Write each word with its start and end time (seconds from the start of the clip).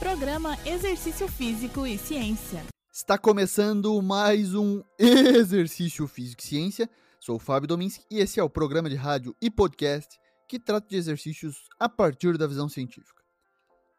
Programa 0.00 0.56
Exercício 0.64 1.28
Físico 1.28 1.86
e 1.86 1.98
Ciência. 1.98 2.64
Está 2.90 3.18
começando 3.18 4.00
mais 4.00 4.54
um 4.54 4.82
Exercício 4.98 6.08
Físico 6.08 6.40
e 6.40 6.46
Ciência. 6.46 6.90
Sou 7.20 7.36
o 7.36 7.38
Fábio 7.38 7.68
Dominski 7.68 8.02
e 8.10 8.18
esse 8.18 8.40
é 8.40 8.42
o 8.42 8.48
programa 8.48 8.88
de 8.88 8.96
rádio 8.96 9.36
e 9.42 9.50
podcast 9.50 10.18
que 10.48 10.58
trata 10.58 10.88
de 10.88 10.96
exercícios 10.96 11.68
a 11.78 11.86
partir 11.86 12.38
da 12.38 12.46
visão 12.46 12.66
científica. 12.66 13.22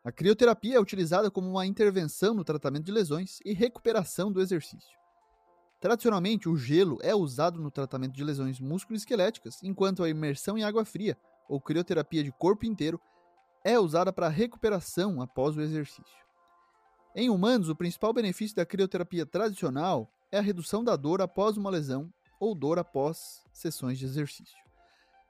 A 0.03 0.11
crioterapia 0.11 0.77
é 0.77 0.79
utilizada 0.79 1.29
como 1.29 1.47
uma 1.47 1.67
intervenção 1.67 2.33
no 2.33 2.43
tratamento 2.43 2.85
de 2.85 2.91
lesões 2.91 3.37
e 3.45 3.53
recuperação 3.53 4.31
do 4.31 4.41
exercício. 4.41 4.97
Tradicionalmente, 5.79 6.49
o 6.49 6.57
gelo 6.57 6.97
é 7.03 7.13
usado 7.13 7.61
no 7.61 7.69
tratamento 7.69 8.15
de 8.15 8.23
lesões 8.23 8.59
musculoesqueléticas, 8.59 9.61
enquanto 9.61 10.03
a 10.03 10.09
imersão 10.09 10.57
em 10.57 10.63
água 10.63 10.83
fria, 10.83 11.15
ou 11.47 11.61
crioterapia 11.61 12.23
de 12.23 12.31
corpo 12.31 12.65
inteiro, 12.65 12.99
é 13.63 13.79
usada 13.79 14.11
para 14.11 14.27
recuperação 14.29 15.21
após 15.21 15.55
o 15.55 15.61
exercício. 15.61 16.21
Em 17.15 17.29
humanos, 17.29 17.69
o 17.69 17.75
principal 17.75 18.13
benefício 18.13 18.55
da 18.55 18.65
crioterapia 18.65 19.25
tradicional 19.25 20.09
é 20.31 20.37
a 20.37 20.41
redução 20.41 20.83
da 20.83 20.95
dor 20.95 21.21
após 21.21 21.57
uma 21.57 21.69
lesão 21.69 22.11
ou 22.39 22.55
dor 22.55 22.79
após 22.79 23.43
sessões 23.51 23.99
de 23.99 24.05
exercício. 24.05 24.57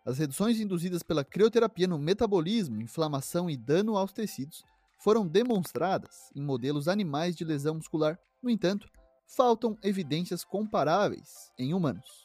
As 0.05 0.17
reduções 0.17 0.59
induzidas 0.59 1.03
pela 1.03 1.23
crioterapia 1.23 1.87
no 1.87 1.99
metabolismo, 1.99 2.81
inflamação 2.81 3.49
e 3.49 3.57
dano 3.57 3.97
aos 3.97 4.13
tecidos 4.13 4.63
foram 4.99 5.27
demonstradas 5.27 6.31
em 6.35 6.41
modelos 6.41 6.87
animais 6.87 7.35
de 7.35 7.43
lesão 7.43 7.75
muscular. 7.75 8.19
No 8.41 8.49
entanto, 8.49 8.87
faltam 9.25 9.77
evidências 9.81 10.43
comparáveis 10.43 11.51
em 11.57 11.73
humanos. 11.73 12.20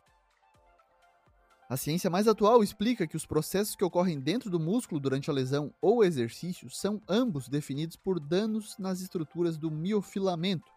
A 1.69 1.77
ciência 1.77 2.09
mais 2.09 2.29
atual 2.29 2.63
explica 2.63 3.09
que 3.09 3.17
os 3.17 3.27
processos 3.27 3.75
que 3.75 3.85
ocorrem 3.85 4.21
dentro 4.21 4.49
do 4.49 4.61
músculo 4.61 5.01
durante 5.01 5.29
a 5.29 5.33
lesão 5.33 5.75
ou 5.81 6.05
exercício 6.05 6.71
são 6.71 7.03
ambos 7.09 7.49
definidos 7.49 7.97
por 7.97 8.21
danos 8.21 8.79
nas 8.79 9.01
estruturas 9.01 9.59
do 9.59 9.69
miofilamento, 9.69 10.71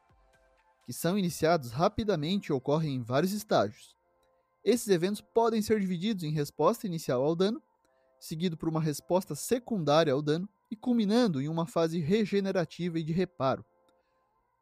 que 0.87 0.91
são 0.91 1.15
iniciados 1.15 1.69
rapidamente 1.69 2.47
e 2.47 2.53
ocorrem 2.53 2.95
em 2.95 3.03
vários 3.03 3.33
estágios. 3.33 3.95
Esses 4.63 4.87
eventos 4.87 5.21
podem 5.21 5.61
ser 5.61 5.79
divididos 5.79 6.23
em 6.23 6.31
resposta 6.31 6.87
inicial 6.87 7.23
ao 7.23 7.35
dano, 7.35 7.61
seguido 8.19 8.57
por 8.57 8.67
uma 8.67 8.81
resposta 8.81 9.35
secundária 9.35 10.11
ao 10.11 10.23
dano 10.23 10.49
e 10.71 10.75
culminando 10.75 11.39
em 11.39 11.47
uma 11.47 11.67
fase 11.67 11.99
regenerativa 11.99 12.97
e 12.97 13.03
de 13.03 13.13
reparo. 13.13 13.63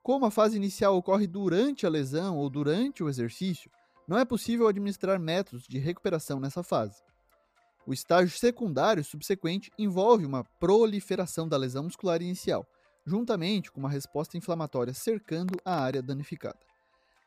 Como 0.03 0.25
a 0.25 0.31
fase 0.31 0.57
inicial 0.57 0.97
ocorre 0.97 1.25
durante 1.25 1.85
a 1.85 1.89
lesão 1.89 2.37
ou 2.37 2.49
durante 2.49 3.01
o 3.01 3.07
exercício, 3.09 3.71
não 4.07 4.17
é 4.17 4.23
possível 4.23 4.67
administrar 4.67 5.19
métodos 5.19 5.67
de 5.67 5.77
recuperação 5.77 6.39
nessa 6.39 6.63
fase. 6.63 7.03
O 7.85 7.93
estágio 7.93 8.37
secundário 8.37 9.03
subsequente 9.03 9.71
envolve 9.77 10.25
uma 10.25 10.43
proliferação 10.59 11.47
da 11.47 11.57
lesão 11.57 11.83
muscular 11.83 12.21
inicial, 12.21 12.65
juntamente 13.05 13.71
com 13.71 13.79
uma 13.79 13.89
resposta 13.89 14.37
inflamatória 14.37 14.93
cercando 14.93 15.57
a 15.63 15.81
área 15.81 16.01
danificada. 16.01 16.59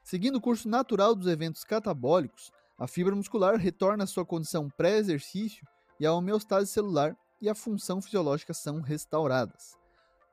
Seguindo 0.03 0.37
o 0.37 0.41
curso 0.41 0.69
natural 0.69 1.15
dos 1.15 1.27
eventos 1.27 1.65
catabólicos, 1.65 2.51
a 2.79 2.87
fibra 2.87 3.15
muscular 3.15 3.57
retorna 3.57 4.05
à 4.05 4.07
sua 4.07 4.25
condição 4.25 4.69
pré-exercício 4.71 5.67
e 5.99 6.07
a 6.07 6.13
homeostase 6.13 6.71
celular 6.71 7.15
e 7.41 7.49
a 7.49 7.55
função 7.55 8.01
fisiológica 8.01 8.55
são 8.55 8.81
restauradas. 8.81 9.77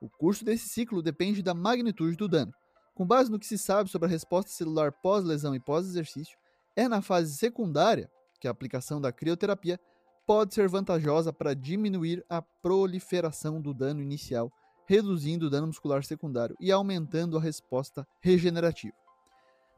O 0.01 0.09
curso 0.09 0.45
desse 0.45 0.69
ciclo 0.69 1.01
depende 1.01 1.41
da 1.41 1.53
magnitude 1.53 2.15
do 2.15 2.27
dano, 2.27 2.53
com 2.97 3.05
base 3.05 3.29
no 3.29 3.37
que 3.37 3.45
se 3.45 3.59
sabe 3.59 3.91
sobre 3.91 4.07
a 4.07 4.09
resposta 4.09 4.49
celular 4.49 4.91
pós-lesão 4.91 5.53
e 5.53 5.59
pós-exercício, 5.59 6.35
é 6.75 6.87
na 6.87 6.99
fase 6.99 7.37
secundária 7.37 8.09
que 8.41 8.47
a 8.47 8.51
aplicação 8.51 8.99
da 8.99 9.11
crioterapia 9.11 9.79
pode 10.25 10.55
ser 10.55 10.67
vantajosa 10.67 11.31
para 11.31 11.53
diminuir 11.53 12.25
a 12.27 12.41
proliferação 12.41 13.61
do 13.61 13.71
dano 13.71 14.01
inicial, 14.01 14.51
reduzindo 14.87 15.45
o 15.45 15.49
dano 15.51 15.67
muscular 15.67 16.03
secundário 16.03 16.57
e 16.59 16.71
aumentando 16.71 17.37
a 17.37 17.39
resposta 17.39 18.03
regenerativa. 18.19 18.95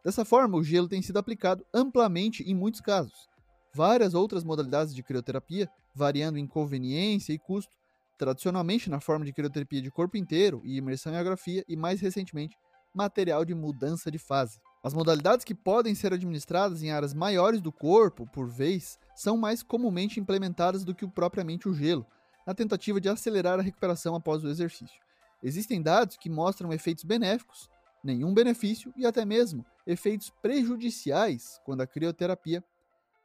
Dessa 0.01 0.23
forma, 0.23 0.57
o 0.57 0.63
gelo 0.63 0.87
tem 0.87 1.01
sido 1.01 1.19
aplicado 1.19 1.65
amplamente 1.73 2.43
em 2.43 2.55
muitos 2.55 2.79
casos. 2.79 3.27
Várias 3.73 4.13
outras 4.13 4.45
modalidades 4.45 4.95
de 4.95 5.03
crioterapia, 5.03 5.69
variando 5.93 6.37
em 6.37 6.47
conveniência 6.47 7.33
e 7.33 7.37
custo, 7.37 7.75
tradicionalmente 8.17 8.89
na 8.89 9.01
forma 9.01 9.25
de 9.25 9.33
crioterapia 9.33 9.81
de 9.81 9.91
corpo 9.91 10.15
inteiro 10.15 10.61
e 10.63 10.77
imersão 10.77 11.11
em 11.11 11.17
agrafia, 11.17 11.65
e 11.67 11.75
mais 11.75 11.99
recentemente 11.99 12.55
material 12.93 13.45
de 13.45 13.53
mudança 13.53 14.09
de 14.09 14.17
fase. 14.17 14.59
As 14.83 14.93
modalidades 14.93 15.43
que 15.43 15.53
podem 15.53 15.93
ser 15.93 16.13
administradas 16.13 16.81
em 16.81 16.91
áreas 16.91 17.13
maiores 17.13 17.59
do 17.59 17.71
corpo, 17.71 18.25
por 18.27 18.47
vez, 18.47 18.97
são 19.15 19.35
mais 19.35 19.61
comumente 19.61 20.19
implementadas 20.19 20.85
do 20.85 20.95
que 20.95 21.03
o 21.03 21.09
propriamente 21.09 21.67
o 21.67 21.73
gelo, 21.73 22.05
na 22.47 22.53
tentativa 22.53 22.99
de 22.99 23.09
acelerar 23.09 23.59
a 23.59 23.61
recuperação 23.61 24.15
após 24.15 24.43
o 24.43 24.49
exercício. 24.49 24.99
Existem 25.43 25.81
dados 25.81 26.17
que 26.17 26.29
mostram 26.29 26.73
efeitos 26.73 27.03
benéficos, 27.03 27.69
nenhum 28.03 28.33
benefício 28.33 28.93
e 28.95 29.05
até 29.05 29.25
mesmo 29.25 29.65
efeitos 29.85 30.29
prejudiciais 30.41 31.59
quando 31.65 31.81
a 31.81 31.87
crioterapia 31.87 32.63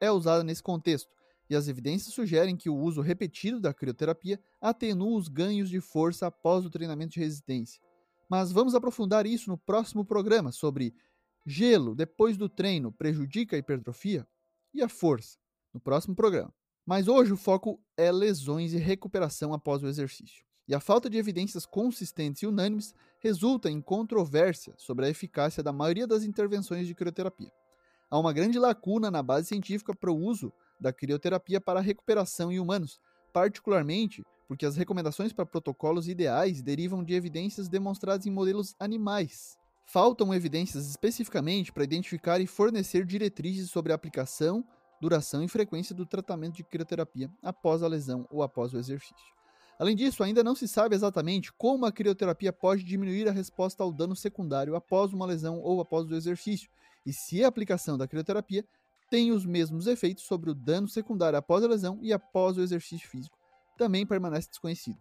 é 0.00 0.10
usada 0.10 0.42
nesse 0.42 0.62
contexto, 0.62 1.10
e 1.48 1.54
as 1.54 1.68
evidências 1.68 2.14
sugerem 2.14 2.56
que 2.56 2.70
o 2.70 2.76
uso 2.76 3.00
repetido 3.00 3.60
da 3.60 3.72
crioterapia 3.72 4.40
atenua 4.60 5.18
os 5.18 5.28
ganhos 5.28 5.68
de 5.68 5.80
força 5.80 6.26
após 6.26 6.64
o 6.64 6.70
treinamento 6.70 7.14
de 7.14 7.20
resistência, 7.20 7.80
mas 8.34 8.50
vamos 8.50 8.74
aprofundar 8.74 9.26
isso 9.26 9.48
no 9.48 9.56
próximo 9.56 10.04
programa 10.04 10.50
sobre 10.50 10.92
gelo 11.46 11.94
depois 11.94 12.36
do 12.36 12.48
treino 12.48 12.90
prejudica 12.90 13.54
a 13.54 13.58
hipertrofia 13.60 14.26
e 14.74 14.82
a 14.82 14.88
força, 14.88 15.38
no 15.72 15.78
próximo 15.78 16.16
programa. 16.16 16.52
Mas 16.84 17.06
hoje 17.06 17.32
o 17.32 17.36
foco 17.36 17.80
é 17.96 18.10
lesões 18.10 18.72
e 18.72 18.76
recuperação 18.76 19.54
após 19.54 19.84
o 19.84 19.86
exercício. 19.86 20.44
E 20.66 20.74
a 20.74 20.80
falta 20.80 21.08
de 21.08 21.16
evidências 21.16 21.64
consistentes 21.64 22.42
e 22.42 22.46
unânimes 22.48 22.92
resulta 23.20 23.70
em 23.70 23.80
controvérsia 23.80 24.74
sobre 24.78 25.06
a 25.06 25.10
eficácia 25.10 25.62
da 25.62 25.72
maioria 25.72 26.04
das 26.04 26.24
intervenções 26.24 26.88
de 26.88 26.94
crioterapia. 26.94 27.52
Há 28.10 28.18
uma 28.18 28.32
grande 28.32 28.58
lacuna 28.58 29.12
na 29.12 29.22
base 29.22 29.46
científica 29.46 29.94
para 29.94 30.10
o 30.10 30.18
uso 30.18 30.52
da 30.80 30.92
crioterapia 30.92 31.60
para 31.60 31.78
recuperação 31.78 32.50
em 32.50 32.58
humanos, 32.58 33.00
particularmente 33.32 34.24
porque 34.46 34.66
as 34.66 34.76
recomendações 34.76 35.32
para 35.32 35.46
protocolos 35.46 36.08
ideais 36.08 36.62
derivam 36.62 37.02
de 37.02 37.14
evidências 37.14 37.68
demonstradas 37.68 38.26
em 38.26 38.30
modelos 38.30 38.74
animais. 38.78 39.58
Faltam 39.86 40.34
evidências 40.34 40.88
especificamente 40.88 41.72
para 41.72 41.84
identificar 41.84 42.40
e 42.40 42.46
fornecer 42.46 43.04
diretrizes 43.04 43.70
sobre 43.70 43.92
a 43.92 43.94
aplicação, 43.94 44.64
duração 45.00 45.42
e 45.42 45.48
frequência 45.48 45.94
do 45.94 46.06
tratamento 46.06 46.56
de 46.56 46.64
crioterapia 46.64 47.30
após 47.42 47.82
a 47.82 47.88
lesão 47.88 48.26
ou 48.30 48.42
após 48.42 48.72
o 48.72 48.78
exercício. 48.78 49.34
Além 49.78 49.96
disso, 49.96 50.22
ainda 50.22 50.44
não 50.44 50.54
se 50.54 50.68
sabe 50.68 50.94
exatamente 50.94 51.52
como 51.52 51.84
a 51.84 51.92
crioterapia 51.92 52.52
pode 52.52 52.84
diminuir 52.84 53.28
a 53.28 53.32
resposta 53.32 53.82
ao 53.82 53.92
dano 53.92 54.14
secundário 54.14 54.76
após 54.76 55.12
uma 55.12 55.26
lesão 55.26 55.60
ou 55.60 55.80
após 55.80 56.06
o 56.06 56.14
exercício, 56.14 56.70
e 57.04 57.12
se 57.12 57.44
a 57.44 57.48
aplicação 57.48 57.98
da 57.98 58.06
crioterapia 58.06 58.64
tem 59.10 59.32
os 59.32 59.44
mesmos 59.44 59.86
efeitos 59.86 60.24
sobre 60.24 60.48
o 60.48 60.54
dano 60.54 60.88
secundário 60.88 61.38
após 61.38 61.62
a 61.62 61.68
lesão 61.68 61.98
e 62.00 62.12
após 62.12 62.56
o 62.56 62.62
exercício 62.62 63.08
físico 63.08 63.43
também 63.76 64.06
permanece 64.06 64.48
desconhecido. 64.48 64.98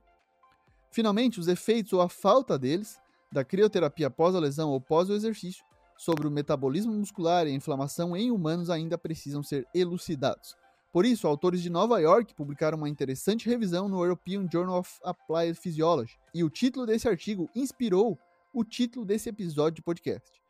Finalmente, 0.92 1.40
os 1.40 1.48
efeitos 1.48 1.94
ou 1.94 2.02
a 2.02 2.10
falta 2.10 2.58
deles 2.58 3.00
da 3.32 3.44
crioterapia 3.44 4.08
após 4.08 4.36
a 4.36 4.40
lesão 4.40 4.70
ou 4.70 4.80
pós 4.80 5.10
o 5.10 5.14
exercício 5.14 5.66
sobre 5.98 6.28
o 6.28 6.32
metabolismo 6.32 6.94
muscular 6.94 7.48
e 7.48 7.52
a 7.52 7.54
inflamação 7.54 8.16
em 8.16 8.32
humanos 8.32 8.70
ainda 8.70 8.98
precisam 8.98 9.42
ser 9.42 9.68
elucidados. 9.74 10.56
Por 10.92 11.06
isso, 11.06 11.28
autores 11.28 11.64
de 11.64 11.72
Nova 11.72 12.00
York 12.00 12.36
publicaram 12.36 12.78
uma 12.78 12.90
interessante 12.90 13.50
revisão 13.50 13.90
no 13.90 14.04
European 14.04 14.48
Journal 14.52 14.78
of 14.80 15.00
Applied 15.04 15.56
Physiology, 15.56 16.20
e 16.34 16.44
o 16.44 16.50
título 16.52 16.86
desse 16.86 17.08
artigo 17.08 17.50
inspirou 17.56 18.20
o 18.54 18.64
título 18.64 19.04
desse 19.04 19.30
episódio 19.30 19.78
de 19.78 19.82
podcast. 19.82 20.44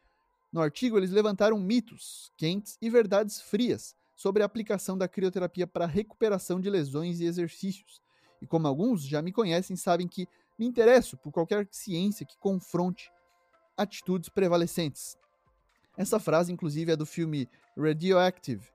No 0.51 0.61
artigo, 0.61 0.97
eles 0.97 1.11
levantaram 1.11 1.57
mitos 1.57 2.29
quentes 2.35 2.78
e 2.81 2.90
verdades 2.90 3.41
frias 3.41 3.95
sobre 4.16 4.44
a 4.44 4.45
aplicação 4.45 4.97
da 4.97 5.07
crioterapia 5.07 5.66
para 5.66 5.85
recuperação 5.85 6.59
de 6.59 6.69
lesões 6.69 7.22
e 7.22 7.25
exercícios, 7.25 8.01
e 8.43 8.45
como 8.45 8.67
alguns 8.67 9.07
já 9.07 9.21
me 9.21 9.31
conhecem, 9.31 9.77
sabem 9.77 10.05
que 10.05 10.27
me 10.59 10.65
interesso 10.65 11.15
por 11.15 11.31
qualquer 11.31 11.65
ciência 11.71 12.25
que 12.25 12.37
confronte 12.37 13.09
atitudes 13.78 14.28
prevalecentes. 14.28 15.17
Essa 15.97 16.19
frase, 16.19 16.51
inclusive, 16.51 16.91
é 16.91 16.95
do 16.97 17.05
filme 17.05 17.49
Radioactive, 17.78 18.67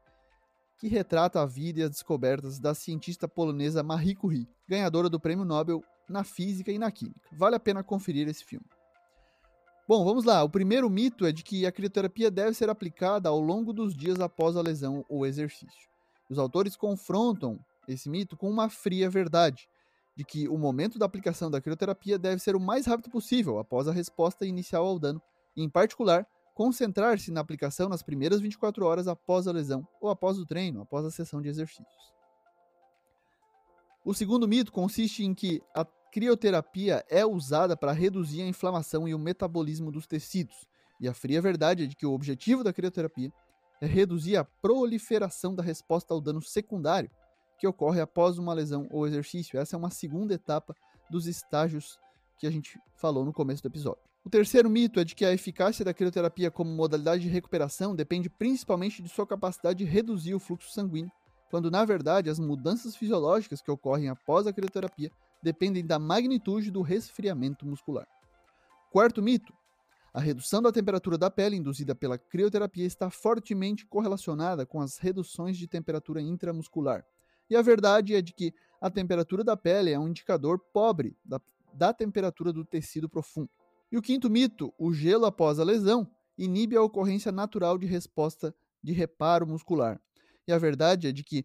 que 0.78 0.88
retrata 0.88 1.42
a 1.42 1.46
vida 1.46 1.80
e 1.80 1.82
as 1.82 1.90
descobertas 1.90 2.58
da 2.58 2.74
cientista 2.74 3.28
polonesa 3.28 3.82
Marie 3.82 4.14
Curie, 4.14 4.48
ganhadora 4.66 5.10
do 5.10 5.20
Prêmio 5.20 5.44
Nobel 5.44 5.84
na 6.08 6.24
Física 6.24 6.72
e 6.72 6.78
na 6.78 6.90
Química. 6.90 7.28
Vale 7.30 7.56
a 7.56 7.60
pena 7.60 7.84
conferir 7.84 8.26
esse 8.26 8.42
filme. 8.42 8.64
Bom, 9.86 10.02
vamos 10.02 10.24
lá. 10.24 10.42
O 10.42 10.48
primeiro 10.48 10.88
mito 10.88 11.26
é 11.26 11.32
de 11.32 11.42
que 11.42 11.66
a 11.66 11.72
crioterapia 11.72 12.30
deve 12.30 12.54
ser 12.54 12.70
aplicada 12.70 13.28
ao 13.28 13.38
longo 13.38 13.74
dos 13.74 13.94
dias 13.94 14.18
após 14.18 14.56
a 14.56 14.62
lesão 14.62 15.04
ou 15.10 15.26
exercício. 15.26 15.88
Os 16.30 16.38
autores 16.38 16.74
confrontam 16.74 17.58
esse 17.92 18.08
mito 18.08 18.36
com 18.36 18.50
uma 18.50 18.68
fria 18.68 19.08
verdade, 19.08 19.68
de 20.14 20.24
que 20.24 20.48
o 20.48 20.58
momento 20.58 20.98
da 20.98 21.06
aplicação 21.06 21.50
da 21.50 21.60
crioterapia 21.60 22.18
deve 22.18 22.42
ser 22.42 22.56
o 22.56 22.60
mais 22.60 22.86
rápido 22.86 23.10
possível 23.10 23.58
após 23.58 23.88
a 23.88 23.92
resposta 23.92 24.44
inicial 24.44 24.86
ao 24.86 24.98
dano, 24.98 25.22
e, 25.56 25.62
em 25.62 25.68
particular, 25.68 26.26
concentrar-se 26.54 27.30
na 27.30 27.40
aplicação 27.40 27.88
nas 27.88 28.02
primeiras 28.02 28.40
24 28.40 28.84
horas 28.84 29.06
após 29.06 29.46
a 29.46 29.52
lesão 29.52 29.86
ou 30.00 30.10
após 30.10 30.38
o 30.38 30.44
treino, 30.44 30.82
após 30.82 31.04
a 31.04 31.10
sessão 31.10 31.40
de 31.40 31.48
exercícios. 31.48 32.12
O 34.04 34.12
segundo 34.12 34.48
mito 34.48 34.72
consiste 34.72 35.24
em 35.24 35.34
que 35.34 35.62
a 35.74 35.84
crioterapia 36.12 37.04
é 37.08 37.24
usada 37.24 37.76
para 37.76 37.92
reduzir 37.92 38.42
a 38.42 38.46
inflamação 38.48 39.06
e 39.06 39.14
o 39.14 39.18
metabolismo 39.18 39.92
dos 39.92 40.06
tecidos. 40.06 40.66
E 41.00 41.06
a 41.06 41.14
fria 41.14 41.40
verdade 41.40 41.84
é 41.84 41.86
de 41.86 41.94
que 41.94 42.06
o 42.06 42.12
objetivo 42.12 42.64
da 42.64 42.72
crioterapia 42.72 43.32
é 43.80 43.86
reduzir 43.86 44.36
a 44.36 44.44
proliferação 44.44 45.54
da 45.54 45.62
resposta 45.62 46.12
ao 46.12 46.20
dano 46.20 46.42
secundário 46.42 47.10
que 47.58 47.66
ocorre 47.66 48.00
após 48.00 48.38
uma 48.38 48.54
lesão 48.54 48.86
ou 48.90 49.06
exercício. 49.06 49.58
Essa 49.58 49.76
é 49.76 49.78
uma 49.78 49.90
segunda 49.90 50.34
etapa 50.34 50.74
dos 51.10 51.26
estágios 51.26 51.98
que 52.38 52.46
a 52.46 52.50
gente 52.50 52.80
falou 52.96 53.24
no 53.24 53.32
começo 53.32 53.62
do 53.62 53.68
episódio. 53.68 54.02
O 54.24 54.30
terceiro 54.30 54.68
mito 54.68 55.00
é 55.00 55.04
de 55.04 55.14
que 55.14 55.24
a 55.24 55.32
eficácia 55.32 55.84
da 55.84 55.94
crioterapia 55.94 56.50
como 56.50 56.70
modalidade 56.70 57.22
de 57.22 57.28
recuperação 57.28 57.94
depende 57.94 58.28
principalmente 58.28 59.02
de 59.02 59.08
sua 59.08 59.26
capacidade 59.26 59.78
de 59.78 59.84
reduzir 59.84 60.34
o 60.34 60.38
fluxo 60.38 60.70
sanguíneo, 60.70 61.10
quando 61.50 61.70
na 61.70 61.84
verdade 61.84 62.28
as 62.28 62.38
mudanças 62.38 62.94
fisiológicas 62.94 63.62
que 63.62 63.70
ocorrem 63.70 64.08
após 64.08 64.46
a 64.46 64.52
crioterapia 64.52 65.10
dependem 65.42 65.84
da 65.84 65.98
magnitude 65.98 66.70
do 66.70 66.82
resfriamento 66.82 67.66
muscular. 67.66 68.06
Quarto 68.90 69.22
mito: 69.22 69.52
a 70.12 70.20
redução 70.20 70.60
da 70.60 70.72
temperatura 70.72 71.16
da 71.16 71.30
pele 71.30 71.56
induzida 71.56 71.94
pela 71.94 72.18
crioterapia 72.18 72.84
está 72.84 73.10
fortemente 73.10 73.86
correlacionada 73.86 74.66
com 74.66 74.80
as 74.80 74.98
reduções 74.98 75.56
de 75.56 75.66
temperatura 75.66 76.20
intramuscular. 76.20 77.04
E 77.50 77.56
a 77.56 77.62
verdade 77.62 78.14
é 78.14 78.22
de 78.22 78.32
que 78.32 78.54
a 78.80 78.90
temperatura 78.90 79.42
da 79.42 79.56
pele 79.56 79.90
é 79.90 79.98
um 79.98 80.08
indicador 80.08 80.58
pobre 80.58 81.16
da, 81.24 81.40
da 81.72 81.92
temperatura 81.92 82.52
do 82.52 82.64
tecido 82.64 83.08
profundo. 83.08 83.50
E 83.90 83.96
o 83.96 84.02
quinto 84.02 84.28
mito, 84.28 84.72
o 84.78 84.92
gelo 84.92 85.24
após 85.24 85.58
a 85.58 85.64
lesão, 85.64 86.08
inibe 86.36 86.76
a 86.76 86.82
ocorrência 86.82 87.32
natural 87.32 87.78
de 87.78 87.86
resposta 87.86 88.54
de 88.82 88.92
reparo 88.92 89.46
muscular. 89.46 90.00
E 90.46 90.52
a 90.52 90.58
verdade 90.58 91.08
é 91.08 91.12
de 91.12 91.24
que 91.24 91.44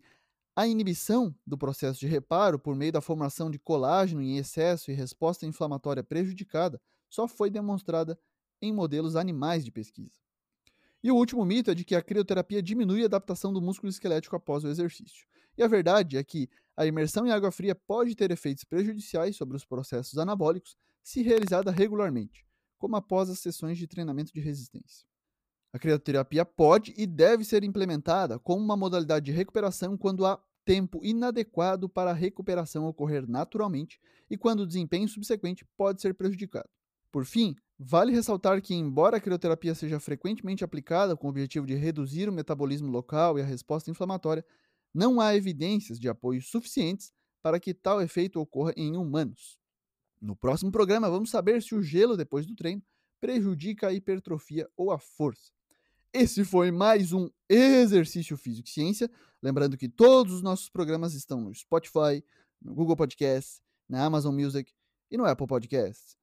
a 0.55 0.67
inibição 0.67 1.33
do 1.47 1.57
processo 1.57 1.99
de 1.99 2.05
reparo 2.05 2.59
por 2.59 2.75
meio 2.75 2.91
da 2.91 3.01
formação 3.01 3.49
de 3.49 3.57
colágeno 3.57 4.21
em 4.21 4.37
excesso 4.37 4.91
e 4.91 4.93
resposta 4.93 5.47
inflamatória 5.47 6.03
prejudicada 6.03 6.79
só 7.09 7.27
foi 7.27 7.49
demonstrada 7.49 8.19
em 8.61 8.71
modelos 8.71 9.15
animais 9.15 9.65
de 9.65 9.71
pesquisa. 9.71 10.19
E 11.03 11.11
o 11.11 11.15
último 11.15 11.43
mito 11.43 11.69
é 11.69 11.75
de 11.75 11.83
que 11.83 11.95
a 11.95 12.01
crioterapia 12.01 12.63
diminui 12.63 13.03
a 13.03 13.07
adaptação 13.07 13.51
do 13.51 13.61
músculo 13.61 13.89
esquelético 13.89 14.37
após 14.37 14.63
o 14.63 14.69
exercício. 14.69 15.27
E 15.57 15.61
a 15.61 15.67
verdade 15.67 16.17
é 16.17 16.23
que 16.23 16.49
a 16.77 16.85
imersão 16.85 17.27
em 17.27 17.31
água 17.31 17.51
fria 17.51 17.75
pode 17.75 18.15
ter 18.15 18.31
efeitos 18.31 18.63
prejudiciais 18.63 19.35
sobre 19.35 19.57
os 19.57 19.65
processos 19.65 20.17
anabólicos 20.17 20.77
se 21.03 21.21
realizada 21.21 21.69
regularmente, 21.71 22.45
como 22.77 22.95
após 22.95 23.29
as 23.29 23.39
sessões 23.39 23.77
de 23.77 23.85
treinamento 23.85 24.31
de 24.33 24.39
resistência. 24.39 25.05
A 25.73 25.77
crioterapia 25.77 26.45
pode 26.45 26.93
e 26.95 27.05
deve 27.05 27.43
ser 27.43 27.65
implementada 27.65 28.39
como 28.39 28.63
uma 28.63 28.77
modalidade 28.77 29.25
de 29.25 29.31
recuperação 29.33 29.97
quando 29.97 30.25
há 30.25 30.41
tempo 30.63 31.03
inadequado 31.03 31.89
para 31.89 32.11
a 32.11 32.13
recuperação 32.13 32.85
ocorrer 32.85 33.27
naturalmente 33.27 33.99
e 34.29 34.37
quando 34.37 34.61
o 34.61 34.67
desempenho 34.67 35.09
subsequente 35.09 35.65
pode 35.75 36.01
ser 36.01 36.13
prejudicado. 36.13 36.69
Por 37.13 37.25
fim, 37.25 37.55
vale 37.77 38.11
ressaltar 38.11 38.59
que, 38.59 38.73
embora 38.73 39.17
a 39.17 39.19
crioterapia 39.19 39.75
seja 39.75 39.99
frequentemente 39.99 40.63
aplicada 40.63 41.15
com 41.15 41.27
o 41.27 41.29
objetivo 41.29 41.63
de 41.63 41.75
reduzir 41.75 42.27
o 42.27 42.33
metabolismo 42.33 42.89
local 42.89 43.37
e 43.37 43.41
a 43.43 43.45
resposta 43.45 43.91
inflamatória, 43.91 44.43
não 44.91 45.21
há 45.21 45.35
evidências 45.35 45.99
de 45.99 46.09
apoio 46.09 46.41
suficientes 46.41 47.13
para 47.39 47.59
que 47.59 47.71
tal 47.71 48.01
efeito 48.01 48.39
ocorra 48.39 48.73
em 48.75 48.97
humanos. 48.97 49.59
No 50.19 50.35
próximo 50.35 50.71
programa, 50.71 51.07
vamos 51.07 51.29
saber 51.29 51.61
se 51.61 51.75
o 51.75 51.83
gelo 51.83 52.17
depois 52.17 52.47
do 52.47 52.55
treino 52.55 52.81
prejudica 53.21 53.89
a 53.89 53.93
hipertrofia 53.93 54.67
ou 54.75 54.89
a 54.89 54.97
força. 54.97 55.51
Esse 56.11 56.43
foi 56.43 56.71
mais 56.71 57.13
um 57.13 57.29
Exercício 57.47 58.35
Físico 58.35 58.67
e 58.67 58.71
Ciência. 58.71 59.11
Lembrando 59.39 59.77
que 59.77 59.87
todos 59.87 60.33
os 60.33 60.41
nossos 60.41 60.67
programas 60.67 61.13
estão 61.13 61.39
no 61.39 61.53
Spotify, 61.53 62.25
no 62.59 62.73
Google 62.73 62.95
Podcast, 62.95 63.61
na 63.87 64.03
Amazon 64.03 64.33
Music 64.33 64.73
e 65.11 65.17
no 65.17 65.25
Apple 65.25 65.45
Podcast. 65.45 66.22